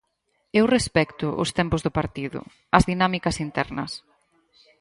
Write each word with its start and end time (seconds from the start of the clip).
Eu 0.59 0.65
respecto 0.75 1.27
os 1.43 1.49
tempos 1.59 1.81
do 1.85 1.91
partido, 1.99 2.39
as 2.77 2.83
dinámicas 2.91 3.35
internas. 3.47 3.91